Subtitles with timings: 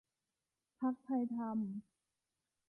[0.79, 1.57] พรรคไทยธรรม